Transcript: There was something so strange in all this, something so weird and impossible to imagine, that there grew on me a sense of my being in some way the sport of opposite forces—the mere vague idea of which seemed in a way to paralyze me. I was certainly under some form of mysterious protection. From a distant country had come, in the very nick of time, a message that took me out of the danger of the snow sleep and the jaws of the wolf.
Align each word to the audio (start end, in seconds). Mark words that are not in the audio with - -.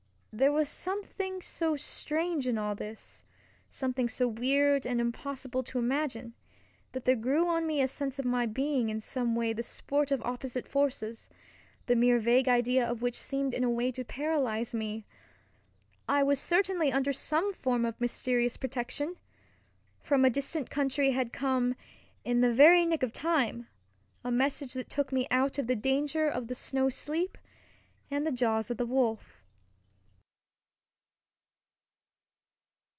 There 0.33 0.53
was 0.53 0.69
something 0.69 1.41
so 1.41 1.75
strange 1.75 2.47
in 2.47 2.57
all 2.57 2.73
this, 2.73 3.25
something 3.69 4.07
so 4.07 4.29
weird 4.29 4.85
and 4.87 5.01
impossible 5.01 5.61
to 5.63 5.77
imagine, 5.77 6.35
that 6.93 7.03
there 7.03 7.17
grew 7.17 7.49
on 7.49 7.67
me 7.67 7.81
a 7.81 7.87
sense 7.89 8.17
of 8.17 8.23
my 8.23 8.45
being 8.45 8.87
in 8.87 9.01
some 9.01 9.35
way 9.35 9.51
the 9.51 9.61
sport 9.61 10.09
of 10.09 10.21
opposite 10.21 10.69
forces—the 10.69 11.95
mere 11.97 12.17
vague 12.17 12.47
idea 12.47 12.89
of 12.89 13.01
which 13.01 13.17
seemed 13.19 13.53
in 13.53 13.65
a 13.65 13.69
way 13.69 13.91
to 13.91 14.05
paralyze 14.05 14.73
me. 14.73 15.05
I 16.07 16.23
was 16.23 16.39
certainly 16.39 16.93
under 16.93 17.11
some 17.11 17.51
form 17.53 17.83
of 17.83 17.99
mysterious 17.99 18.55
protection. 18.55 19.17
From 19.99 20.23
a 20.23 20.29
distant 20.29 20.69
country 20.69 21.11
had 21.11 21.33
come, 21.33 21.75
in 22.23 22.39
the 22.39 22.53
very 22.53 22.85
nick 22.85 23.03
of 23.03 23.11
time, 23.11 23.67
a 24.23 24.31
message 24.31 24.75
that 24.75 24.89
took 24.89 25.11
me 25.11 25.27
out 25.29 25.57
of 25.59 25.67
the 25.67 25.75
danger 25.75 26.29
of 26.29 26.47
the 26.47 26.55
snow 26.55 26.87
sleep 26.89 27.37
and 28.09 28.25
the 28.25 28.31
jaws 28.31 28.71
of 28.71 28.77
the 28.77 28.85
wolf. 28.85 29.37